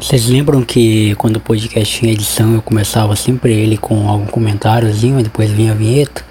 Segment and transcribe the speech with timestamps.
[0.00, 5.20] Vocês lembram que quando o podcast tinha edição eu começava sempre ele com algum comentáriozinho
[5.20, 6.24] e depois vinha a vinheta?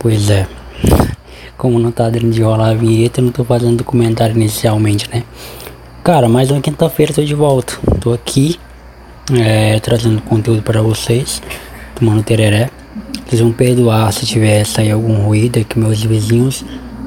[0.00, 0.48] Pois é.
[1.56, 5.22] Como não tá dando de rolar a vinheta, eu não tô fazendo comentário inicialmente, né?
[6.02, 7.74] Cara, mais uma quinta-feira tô de volta.
[8.00, 8.58] Tô aqui
[9.32, 11.40] é, trazendo conteúdo para vocês,
[11.94, 12.68] tomando tereré.
[13.24, 16.64] Vocês vão perdoar se tiver sair algum ruído aqui, meus vizinhos.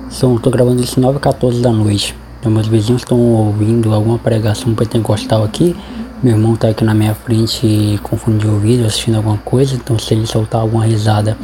[0.09, 2.15] São, tô gravando isso 9 h 14 da noite.
[2.45, 5.75] Então meus vizinhos estão ouvindo alguma pregação pentecostal aqui.
[6.21, 9.73] Meu irmão tá aqui na minha frente confundiu o ouvido, assistindo alguma coisa.
[9.73, 11.35] Então se ele soltar alguma risada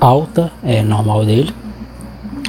[0.00, 1.52] alta, é normal dele.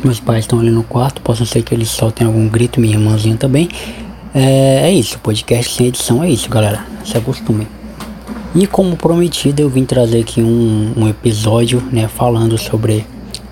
[0.03, 3.35] Meus pais estão ali no quarto, posso ser que eles soltem algum grito, minha irmãzinha
[3.35, 3.67] também.
[4.31, 6.85] É, é isso, podcast sem edição é isso, galera.
[7.03, 7.67] Se acostumem.
[8.53, 13.07] E como prometido, eu vim trazer aqui um, um episódio, né, falando sobre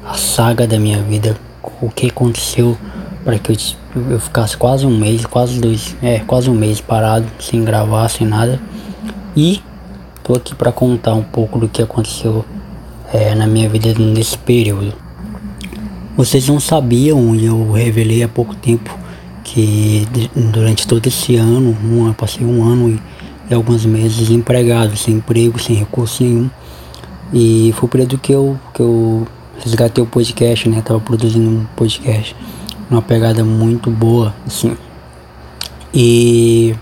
[0.05, 1.36] a saga da minha vida,
[1.81, 2.77] o que aconteceu
[3.23, 3.58] para que eu,
[4.12, 8.26] eu ficasse quase um mês, quase dois, é, quase um mês parado, sem gravar, sem
[8.26, 8.59] nada.
[9.36, 9.62] E
[10.23, 12.45] tô aqui para contar um pouco do que aconteceu
[13.14, 14.94] é, na minha vida nesse período.
[16.16, 18.98] Vocês não sabiam e eu revelei há pouco tempo
[19.44, 23.02] que durante todo esse ano, um, eu passei um ano e,
[23.50, 26.50] e alguns meses desempregado, sem emprego, sem recurso nenhum.
[27.33, 29.28] E foi o período que eu, que eu
[29.64, 30.81] resgatei o podcast, né?
[30.81, 32.36] Tava produzindo um podcast
[32.90, 34.76] uma pegada muito boa, assim.
[35.94, 36.76] E,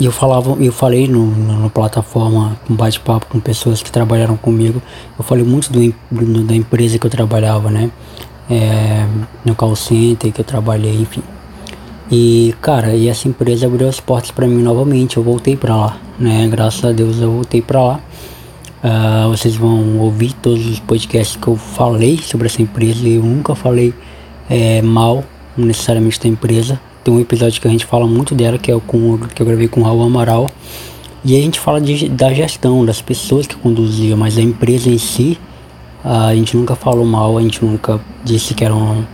[0.00, 4.82] eu falava, eu falei no, no, no plataforma, um bate-papo com pessoas que trabalharam comigo,
[5.16, 7.90] eu falei muito do, do, da empresa que eu trabalhava, né?
[8.50, 9.06] É,
[9.44, 11.22] no call center que eu trabalhei, enfim.
[12.10, 15.16] E cara, e essa empresa abriu as portas para mim novamente.
[15.16, 16.46] Eu voltei para lá, né?
[16.48, 18.00] Graças a Deus eu voltei para lá.
[18.84, 23.08] Uh, vocês vão ouvir todos os podcasts que eu falei sobre essa empresa.
[23.08, 23.94] Eu nunca falei
[24.48, 25.24] é, mal
[25.56, 26.80] necessariamente da empresa.
[27.02, 29.46] Tem um episódio que a gente fala muito dela, que é o com, que eu
[29.46, 30.50] gravei com o Raul Amaral.
[31.24, 34.98] E a gente fala de, da gestão, das pessoas que conduziam, mas a empresa em
[34.98, 35.38] si,
[36.04, 39.06] a gente nunca falou mal, a gente nunca disse que era uma,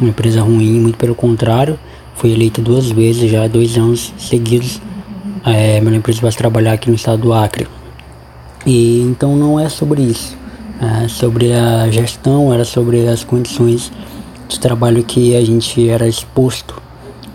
[0.00, 1.78] uma empresa ruim, muito pelo contrário.
[2.14, 4.80] Fui eleito duas vezes já, dois anos seguidos.
[5.44, 7.66] É, minha empresa vai trabalhar aqui no estado do Acre.
[8.66, 10.36] E então não é sobre isso.
[10.80, 13.90] É sobre a gestão, era sobre as condições
[14.50, 16.80] de trabalho que a gente era exposto.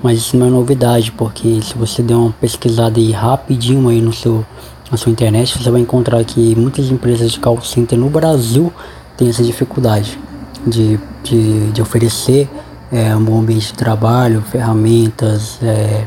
[0.04, 4.14] Mas isso não é novidade, porque se você der uma pesquisada aí rapidinho aí no
[4.14, 4.46] seu,
[4.92, 8.72] na sua internet, você vai encontrar que muitas empresas de call center no Brasil
[9.18, 10.20] têm essa dificuldade
[10.68, 12.50] de, de, de oferecer
[12.92, 16.06] é, um bom ambiente de trabalho, ferramentas, é,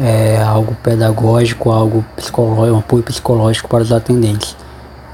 [0.00, 4.56] é, algo pedagógico, algo psicológico, um apoio psicológico para os atendentes.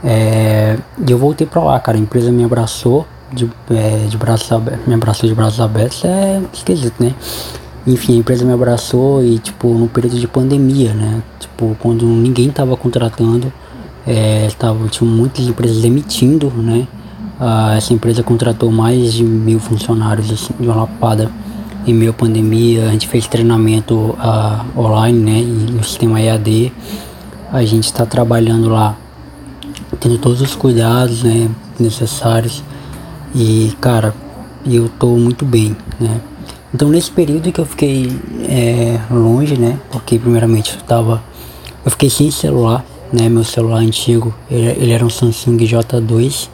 [0.04, 1.96] É, e eu voltei para lá, cara.
[1.96, 6.40] A empresa me abraçou de, é, de braços abertos, me abraçou de braços abertos é
[6.52, 7.14] esquisito, né?
[7.86, 11.22] Enfim, a empresa me abraçou e, tipo, no período de pandemia, né?
[11.38, 13.52] Tipo, quando ninguém tava contratando,
[14.06, 16.86] é, tava, tinha muitas empresas demitindo, né?
[17.38, 21.30] Ah, essa empresa contratou mais de mil funcionários, assim, de uma lapada
[21.86, 22.88] em meio à pandemia.
[22.88, 24.16] A gente fez treinamento
[24.76, 25.42] online, né?
[25.72, 26.72] No sistema EAD.
[27.52, 28.96] A gente está trabalhando lá,
[30.00, 31.50] tendo todos os cuidados, né?
[31.78, 32.62] Necessários
[33.34, 34.14] e cara,
[34.64, 36.20] eu tô muito bem, né?
[36.72, 38.10] Então nesse período que eu fiquei
[38.48, 39.78] é, longe, né?
[39.90, 41.22] Porque primeiramente eu tava.
[41.84, 43.28] Eu fiquei sem celular, né?
[43.28, 46.48] Meu celular antigo, ele, ele era um Samsung J2,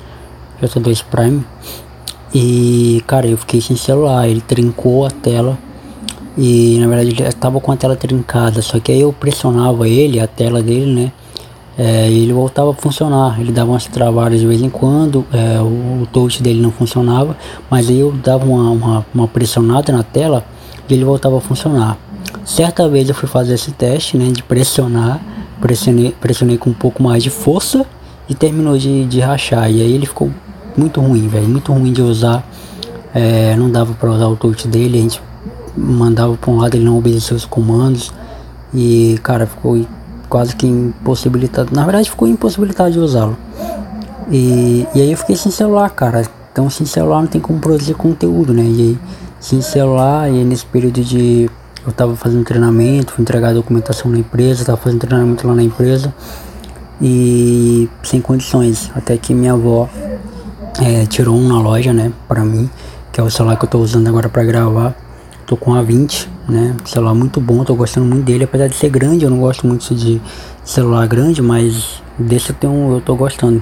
[0.63, 1.45] J2 Prime.
[2.35, 5.59] E cara, eu fiquei sem celular, ele trincou a tela.
[6.39, 10.19] E na verdade ele tava com a tela trincada, só que aí eu pressionava ele,
[10.19, 11.13] a tela dele, né?
[11.83, 13.41] É, ele voltava a funcionar.
[13.41, 17.35] Ele dava umas travadas de vez em quando, é, o, o touch dele não funcionava,
[17.71, 20.45] mas aí eu dava uma, uma, uma, pressionada na tela
[20.87, 21.97] e ele voltava a funcionar.
[22.45, 25.21] Certa vez eu fui fazer esse teste né, de pressionar,
[25.59, 27.87] pressionei, pressionei com um pouco mais de força
[28.29, 29.71] e terminou de, de rachar.
[29.71, 30.31] E aí ele ficou
[30.77, 32.47] muito ruim, velho, muito ruim de usar.
[33.15, 35.23] É, não dava para usar o touch dele, a gente
[35.75, 38.13] mandava para um lado, ele não obedecia os comandos.
[38.75, 39.79] E cara, ficou
[40.31, 41.75] quase que impossibilitado.
[41.75, 43.37] Na verdade, ficou impossibilitado de usá-lo.
[44.31, 46.23] E, e aí eu fiquei sem celular, cara.
[46.53, 48.63] Então, sem celular não tem como produzir conteúdo, né?
[48.63, 48.99] E aí,
[49.41, 51.51] sem celular, e nesse período de.
[51.85, 56.15] Eu tava fazendo treinamento, fui entregar documentação na empresa, tava fazendo treinamento lá na empresa.
[57.03, 58.91] E sem condições.
[58.95, 59.89] Até que minha avó
[60.81, 62.13] é, tirou um na loja, né?
[62.29, 62.71] Pra mim,
[63.11, 64.95] que é o celular que eu tô usando agora pra gravar.
[65.51, 66.77] Tô com a 20, né?
[66.85, 69.93] Celular muito bom, tô gostando muito dele, apesar de ser grande, eu não gosto muito
[69.97, 70.23] de
[70.63, 73.61] celular grande, mas desse eu tenho, eu tô gostando.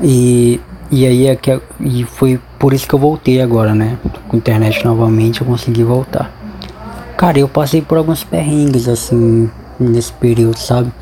[0.00, 3.98] E e aí é que e foi por isso que eu voltei agora, né?
[4.28, 6.30] Com internet novamente eu consegui voltar.
[7.16, 9.50] Cara, eu passei por alguns perrengues assim
[9.80, 10.92] nesse período, sabe?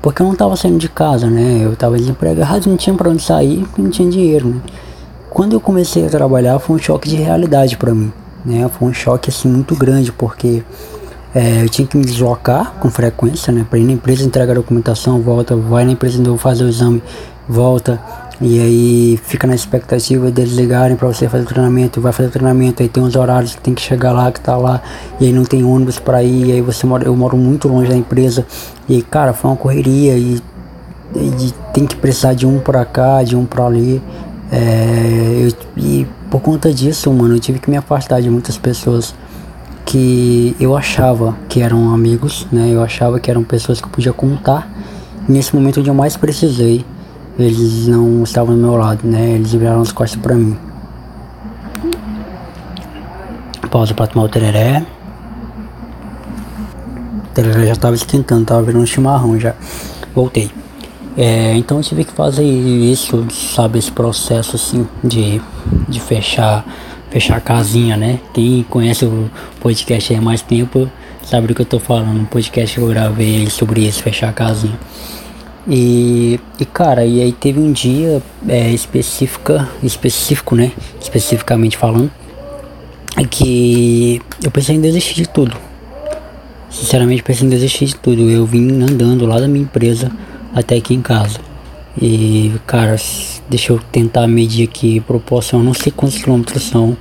[0.00, 1.62] Porque eu não tava saindo de casa, né?
[1.64, 4.60] Eu tava desempregado, não tinha pra onde sair, não tinha dinheiro, né?
[5.28, 8.12] Quando eu comecei a trabalhar foi um choque de realidade para mim,
[8.44, 8.68] né?
[8.68, 10.62] Foi um choque assim muito grande, porque
[11.34, 13.66] é, eu tinha que me deslocar com frequência, né?
[13.68, 16.68] Pra ir na empresa entregar a documentação, volta, vai na empresa de novo fazer o
[16.68, 17.02] exame,
[17.48, 18.00] volta.
[18.40, 22.32] E aí fica na expectativa deles ligarem para você fazer o treinamento, vai fazer o
[22.32, 24.82] treinamento, aí tem uns horários que tem que chegar lá, que tá lá,
[25.20, 27.88] e aí não tem ônibus para ir, e aí você mora, eu moro muito longe
[27.88, 28.44] da empresa,
[28.88, 30.42] e cara, foi uma correria e,
[31.14, 34.02] e tem que precisar de um para cá, de um para ali.
[34.50, 39.14] É, eu, e por conta disso, mano, eu tive que me afastar de muitas pessoas
[39.86, 42.70] que eu achava que eram amigos, né?
[42.72, 44.68] Eu achava que eram pessoas que eu podia contar.
[45.28, 46.84] Nesse momento onde eu mais precisei,
[47.38, 49.30] eles não estavam do meu lado, né?
[49.30, 50.58] Eles viraram as costas pra mim.
[53.70, 54.84] Pausa pra tomar o tereré.
[57.26, 59.54] O tereré já tava esquentando, tava virando chimarrão já.
[60.12, 60.50] Voltei.
[61.16, 65.40] É, então eu tive que fazer isso, sabe, esse processo assim de,
[65.88, 66.64] de fechar,
[67.10, 68.20] fechar a casinha, né?
[68.32, 69.30] Quem conhece o
[69.60, 70.90] podcast há mais tempo
[71.24, 72.20] sabe do que eu tô falando.
[72.20, 74.78] Um podcast que eu gravei sobre isso, fechar a casinha.
[75.66, 80.72] E, e cara, e aí teve um dia é, específica, específico, né?
[81.00, 82.10] Especificamente falando,
[83.30, 85.56] que eu pensei em desistir de tudo.
[86.68, 88.28] Sinceramente pensei em desistir de tudo.
[88.28, 90.10] Eu vim andando lá da minha empresa
[90.54, 91.38] até aqui em casa.
[92.00, 92.96] E cara,
[93.48, 96.96] deixa eu tentar medir aqui proporção, não sei quantos quilômetros são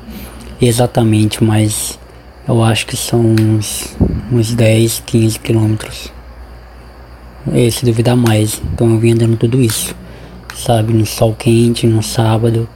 [0.62, 2.00] exatamente, mas
[2.48, 3.96] eu acho que são uns,
[4.32, 6.12] uns 10, 15 quilômetros
[7.52, 8.62] é, se duvidar mais.
[8.74, 9.96] Então eu vim andando tudo isso,
[10.56, 10.94] sabe?
[10.94, 12.68] No sol quente, no sábado.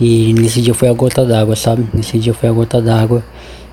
[0.00, 1.86] E nesse dia foi a gota d'água, sabe?
[1.94, 3.24] Nesse dia foi a gota d'água.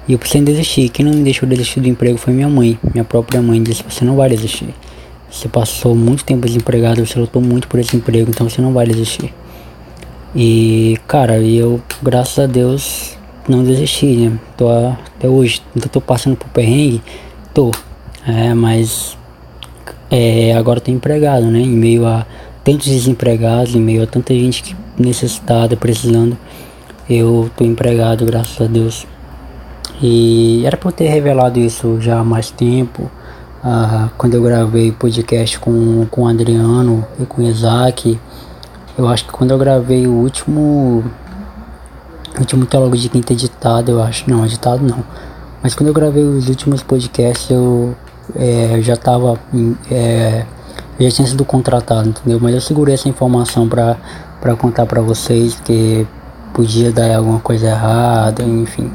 [0.07, 0.89] E eu precisei desistir.
[0.89, 2.77] Quem não me deixou desistir do emprego foi minha mãe.
[2.94, 4.74] Minha própria mãe disse: Você não vai desistir.
[5.33, 8.85] Você passou muito tempo desempregado, você lutou muito por esse emprego, então você não vai
[8.85, 9.33] desistir.
[10.35, 13.18] E, cara, eu, graças a Deus,
[13.50, 14.39] não desisti, né?
[14.56, 17.01] Tô até hoje, ainda tô passando por perrengue,
[17.51, 17.71] tô.
[18.27, 19.18] É, mas
[20.12, 21.62] é, agora estou empregado, né?
[21.62, 22.27] Em meio a
[22.63, 26.38] tantos desempregados, em meio a tanta gente necessitada, precisando,
[27.09, 29.07] eu estou empregado, graças a Deus.
[30.00, 33.09] E era para eu ter revelado isso já há mais tempo,
[33.63, 38.19] ah, quando eu gravei podcast com, com o Adriano e com o Isaac.
[38.98, 41.04] Eu acho que quando eu gravei o último,
[42.38, 45.04] último Teólogo de Quinta editado, eu acho, não, editado não.
[45.63, 47.95] Mas quando eu gravei os últimos podcasts, eu
[48.36, 49.39] é, já estava
[49.89, 50.45] é,
[51.00, 52.39] já tinha sido contratado, entendeu?
[52.42, 53.98] Mas eu segurei essa informação para
[54.42, 56.06] para contar para vocês que
[56.54, 58.92] podia dar alguma coisa errada, enfim.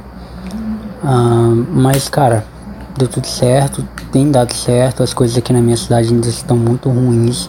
[1.03, 2.45] Ah, mas cara,
[2.99, 5.03] deu tudo certo, tem dado certo.
[5.03, 7.49] As coisas aqui na minha cidade ainda estão muito ruins.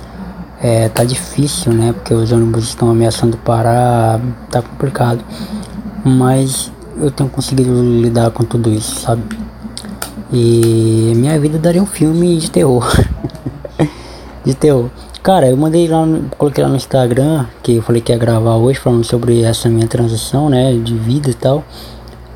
[0.62, 1.94] É, tá difícil, né?
[1.94, 4.20] Porque os ônibus estão ameaçando parar,
[4.52, 5.24] tá complicado.
[6.06, 9.24] Mas eu tenho conseguido lidar com tudo isso, sabe?
[10.32, 12.86] E minha vida daria um filme de terror.
[14.46, 14.90] de terror.
[15.24, 16.06] Cara, eu mandei lá,
[16.38, 19.88] coloquei lá no Instagram, que eu falei que ia gravar hoje, falando sobre essa minha
[19.88, 21.64] transição, né, de vida e tal.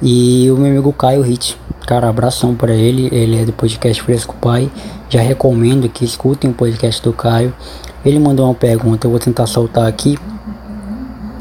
[0.05, 1.57] E o meu amigo Caio Hit,
[1.87, 4.69] cara, abração para ele, ele é do podcast Fresco Pai.
[5.09, 7.55] Já recomendo que escutem o podcast do Caio.
[8.03, 10.19] Ele mandou uma pergunta, eu vou tentar soltar aqui.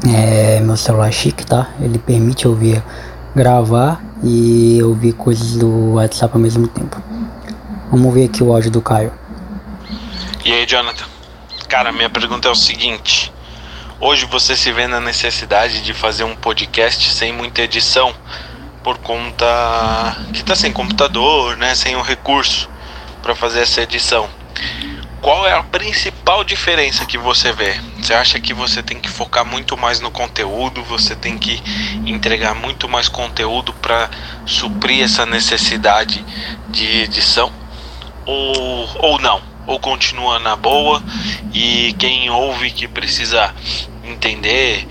[0.07, 1.71] É, meu celular é chique, tá?
[1.81, 2.81] Ele permite ouvir
[3.35, 7.03] gravar e ouvir coisas do WhatsApp ao mesmo tempo.
[7.91, 9.11] Vamos ver aqui o áudio do Caio.
[10.45, 11.03] E aí, Jonathan?
[11.67, 13.29] Cara, minha pergunta é o seguinte:
[13.99, 18.13] hoje você se vê na necessidade de fazer um podcast sem muita edição
[18.83, 22.69] por conta que tá sem computador, né, sem um recurso
[23.21, 24.29] para fazer essa edição
[25.23, 27.79] qual é a principal diferença que você vê?
[27.97, 31.63] Você acha que você tem que focar muito mais no conteúdo, você tem que
[32.05, 34.09] entregar muito mais conteúdo para
[34.45, 36.25] suprir essa necessidade
[36.67, 37.53] de edição?
[38.25, 39.41] Ou, ou não?
[39.65, 41.01] Ou continua na boa
[41.53, 43.55] e quem ouve que precisa
[44.03, 44.85] entender,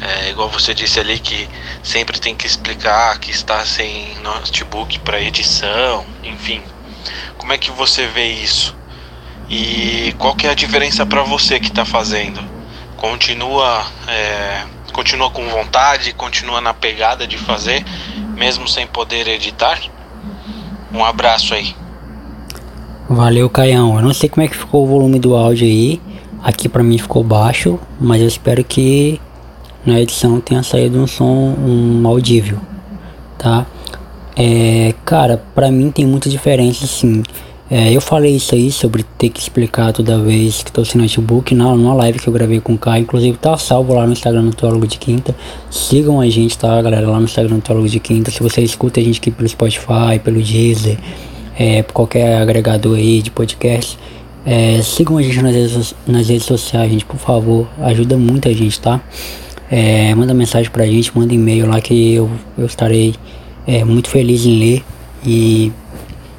[0.00, 1.48] é, igual você disse ali que
[1.82, 6.60] sempre tem que explicar que está sem notebook para edição, enfim.
[7.38, 8.76] Como é que você vê isso?
[9.48, 12.40] E qual que é a diferença para você que está fazendo?
[12.96, 14.62] Continua, é,
[14.92, 17.84] continua com vontade, continua na pegada de fazer,
[18.34, 19.78] mesmo sem poder editar?
[20.92, 21.74] Um abraço aí.
[23.08, 23.96] Valeu, Caião.
[23.96, 26.00] Eu não sei como é que ficou o volume do áudio aí.
[26.42, 29.20] Aqui para mim ficou baixo, mas eu espero que
[29.86, 32.58] na edição tenha saído um som um audível,
[33.38, 33.66] tá?
[34.36, 37.22] É, cara, pra mim tem muita diferença sim.
[37.68, 41.52] É, eu falei isso aí sobre ter que explicar toda vez que tô sem notebook
[41.52, 43.02] na, numa live que eu gravei com o Caio.
[43.02, 45.34] Inclusive tá salvo lá no Instagram do Teólogo de Quinta.
[45.68, 47.10] Sigam a gente, tá, galera?
[47.10, 48.30] Lá no Instagram do Teólogo de Quinta.
[48.30, 50.96] Se você escuta a gente aqui pelo Spotify, pelo Deezer,
[51.58, 53.98] é, por qualquer agregador aí de podcast.
[54.44, 57.66] É, sigam a gente nas redes, nas redes sociais, gente, por favor.
[57.80, 59.00] Ajuda muito a gente, tá?
[59.70, 63.14] É, manda mensagem pra gente, manda e-mail lá que eu, eu estarei
[63.66, 64.84] é, muito feliz em ler
[65.24, 65.72] e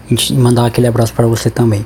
[0.10, 1.86] e mandar aquele abraço para você também.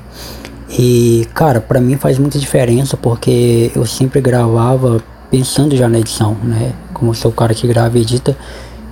[0.70, 6.38] E cara, para mim faz muita diferença porque eu sempre gravava pensando já na edição,
[6.44, 6.74] né?
[6.94, 8.38] Como eu sou o cara que grava e edita,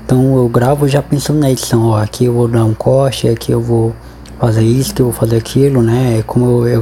[0.05, 3.51] então eu gravo já pensando na edição, ó, aqui eu vou dar um corte, aqui
[3.51, 3.93] eu vou
[4.39, 6.23] fazer isso, que eu vou fazer aquilo, né?
[6.25, 6.81] Como eu,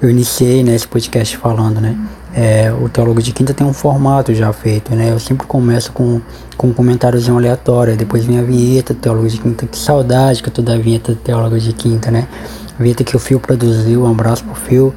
[0.00, 1.98] eu iniciei né, esse podcast falando, né?
[2.32, 5.10] É, o Teólogo de Quinta tem um formato já feito, né?
[5.10, 6.20] Eu sempre começo com,
[6.56, 9.66] com um comentáriozinho aleatório, depois vem a vinheta do Teólogo de Quinta.
[9.66, 12.28] Que saudade que eu tô da vinheta do Teólogo de Quinta, né?
[12.78, 14.94] A vinheta que o Fio produziu, um abraço pro Fio.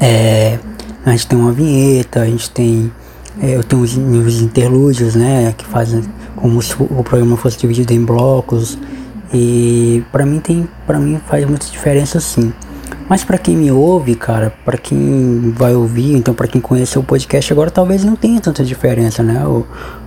[0.00, 0.58] É,
[1.04, 2.92] a gente tem uma vinheta, a gente tem.
[3.40, 5.52] É, eu tenho os, os interlúdios, né?
[5.56, 6.02] Que fazem
[6.36, 8.78] como se o programa fosse dividido em blocos.
[9.34, 10.68] E para mim tem.
[10.86, 12.52] para mim faz muita diferença sim.
[13.08, 17.04] Mas para quem me ouve, cara, para quem vai ouvir, então para quem conheceu o
[17.04, 19.44] podcast agora, talvez não tenha tanta diferença, né?
[19.44, 19.66] O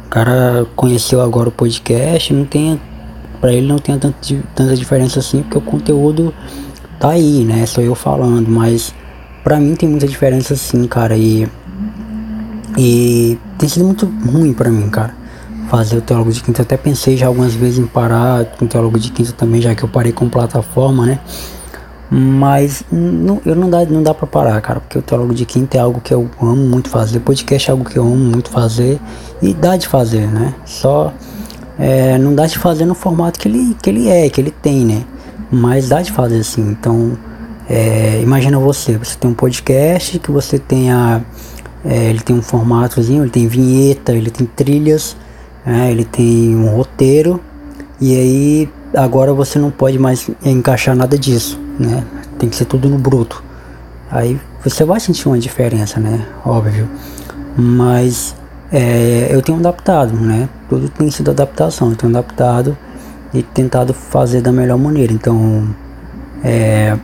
[0.09, 2.79] cara conheceu agora o podcast, não tem
[3.39, 4.17] para ele não tenha tanta,
[4.55, 6.33] tanta diferença assim, porque o conteúdo
[6.99, 7.65] tá aí, né?
[7.65, 8.93] Sou eu falando, mas
[9.43, 11.47] para mim tem muita diferença sim, cara, e
[12.77, 15.15] e tem sido muito ruim para mim, cara.
[15.69, 18.99] Fazer o Teólogo de Quinta, até pensei já algumas vezes em parar com o Teólogo
[18.99, 21.19] de Quinta também, já que eu parei com plataforma, né?
[22.09, 25.77] Mas não, eu não dá, não dá pra parar, cara, porque o teólogo de quinta
[25.77, 28.99] é algo que eu amo muito fazer, podcast é algo que eu amo muito fazer
[29.41, 30.53] e dá de fazer, né?
[30.65, 31.11] Só
[31.79, 34.85] é, não dá de fazer no formato que ele, que ele é, que ele tem,
[34.85, 35.03] né?
[35.51, 36.61] Mas dá de fazer assim.
[36.69, 37.17] Então,
[37.67, 41.21] é, imagina você, você tem um podcast que você tem a,
[41.83, 45.17] é, ele tem um formatozinho, ele tem vinheta, ele tem trilhas,
[45.65, 47.41] é, ele tem um roteiro
[47.99, 52.03] e aí agora você não pode mais encaixar nada disso né?
[52.37, 53.43] Tem que ser tudo no bruto.
[54.09, 56.25] Aí você vai sentir uma diferença, né?
[56.45, 56.89] Óbvio.
[57.57, 58.35] Mas
[58.71, 60.49] é, eu tenho adaptado, né?
[60.69, 61.89] Tudo tem sido adaptação.
[61.89, 62.77] Eu tenho adaptado
[63.33, 65.11] e tentado fazer da melhor maneira.
[65.11, 65.67] Então,
[66.43, 66.97] é,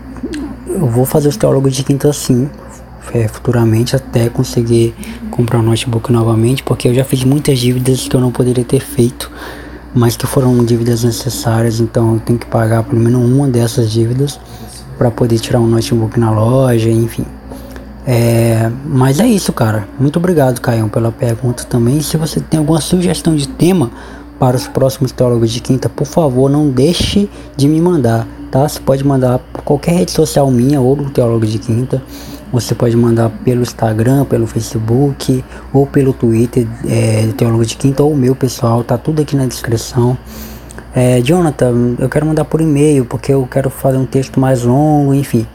[0.68, 2.50] eu vou fazer os teólogos de quinta sim,
[3.14, 4.96] é, futuramente, até conseguir
[5.30, 8.80] comprar um notebook novamente, porque eu já fiz muitas dívidas que eu não poderia ter
[8.80, 9.32] feito,
[9.94, 11.80] mas que foram dívidas necessárias.
[11.80, 14.40] Então, eu tenho que pagar pelo menos uma dessas dívidas
[14.98, 17.26] para poder tirar um notebook na loja, enfim.
[18.06, 19.88] É, mas é isso, cara.
[20.00, 22.02] Muito obrigado, Caio, pela pergunta também.
[22.02, 23.92] Se você tem alguma sugestão de tema
[24.40, 28.68] para os próximos teólogos de quinta, por favor, não deixe de me mandar, tá?
[28.68, 32.02] Você pode mandar por qualquer rede social minha ou do teólogo de quinta.
[32.52, 38.12] Você pode mandar pelo Instagram, pelo Facebook ou pelo Twitter é, Teólogo de Quinta ou
[38.12, 40.18] o meu pessoal, tá tudo aqui na descrição.
[40.94, 45.14] É, Jonathan, eu quero mandar por e-mail porque eu quero fazer um texto mais longo,
[45.14, 45.48] enfim.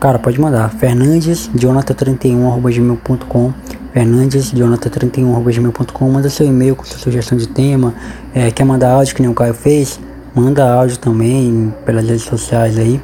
[0.00, 0.70] Cara, pode mandar.
[0.70, 3.52] Fernandes, jonathan31.gmail.com
[3.92, 7.92] Fernandes, jonathan31.gmail.com Manda seu e-mail com sua sugestão de tema.
[8.32, 10.00] É, quer mandar áudio que nem o Caio fez?
[10.34, 13.00] Manda áudio também pelas redes sociais aí,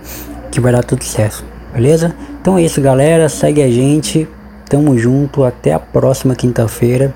[0.50, 1.44] que vai dar tudo certo.
[1.74, 2.14] Beleza?
[2.44, 3.26] Então é isso, galera.
[3.30, 4.28] Segue a gente.
[4.68, 5.44] Tamo junto.
[5.44, 7.14] Até a próxima quinta-feira.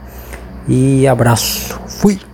[0.67, 1.79] E abraço.
[1.87, 2.28] Fui!